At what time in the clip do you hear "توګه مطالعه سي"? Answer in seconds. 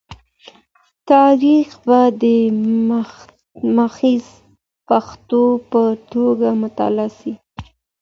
6.11-7.33